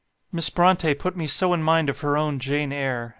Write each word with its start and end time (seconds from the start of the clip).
"Miss 0.31 0.49
Brontë 0.49 0.97
put 0.97 1.15
me 1.15 1.27
so 1.27 1.53
in 1.53 1.61
mind 1.61 1.87
of 1.87 1.99
her 1.99 2.17
own 2.17 2.39
'Jane 2.39 2.73
Eyre.' 2.73 3.09